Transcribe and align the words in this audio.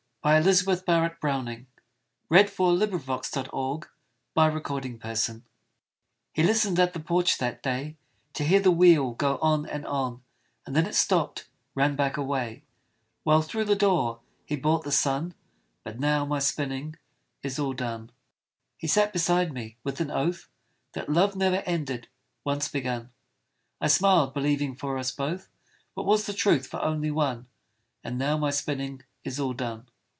JM 0.23 0.35
Embroideries 0.45 0.61
& 0.61 0.61
Collectibles 0.61 1.47
A 1.49 1.49
Year's 1.49 1.63
Spinning 1.63 1.67
By 2.29 2.37
Elizabeth 4.45 5.01
Barrett 5.01 5.01
Browning 5.01 5.45
He 6.35 6.43
listened 6.43 6.79
at 6.79 6.93
the 6.93 6.99
porch 6.99 7.39
that 7.39 7.63
day, 7.63 7.97
To 8.33 8.43
hear 8.43 8.59
the 8.59 8.69
wheel 8.69 9.13
go 9.13 9.39
on, 9.39 9.65
and 9.65 9.83
on; 9.87 10.21
And 10.67 10.75
then 10.75 10.85
it 10.85 10.93
stopped, 10.93 11.47
ran 11.73 11.95
back 11.95 12.17
away, 12.17 12.61
While 13.23 13.41
through 13.41 13.63
the 13.65 13.75
door 13.75 14.19
he 14.45 14.55
brought 14.55 14.83
the 14.83 14.91
sun: 14.91 15.33
But 15.83 15.99
now 15.99 16.23
my 16.25 16.37
spinning 16.37 16.97
is 17.41 17.57
all 17.57 17.73
done. 17.73 18.11
He 18.77 18.85
sat 18.85 19.11
beside 19.13 19.51
me, 19.51 19.77
with 19.83 19.99
an 20.01 20.11
oath 20.11 20.47
That 20.93 21.09
love 21.09 21.35
ne'er 21.35 21.63
ended, 21.65 22.09
once 22.43 22.67
begun; 22.67 23.09
I 23.81 23.87
smiled, 23.87 24.35
believing 24.35 24.75
for 24.75 24.99
us 24.99 25.09
both, 25.09 25.49
What 25.95 26.05
was 26.05 26.27
the 26.27 26.33
truth 26.33 26.67
for 26.67 26.79
only 26.79 27.09
one: 27.09 27.47
And 28.03 28.19
now 28.19 28.37
my 28.37 28.51
spinning 28.51 29.01
is 29.23 29.39
all 29.39 29.53
done. 29.53 29.87